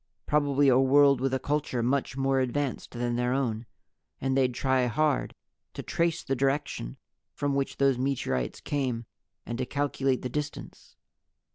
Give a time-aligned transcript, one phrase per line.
[0.25, 3.67] Probably a world with a culture much more advanced than their own.
[4.19, 5.35] And they'd try hard
[5.75, 6.97] to trace the direction
[7.35, 9.05] from which those meteorites came,
[9.45, 10.95] and to calculate the distance.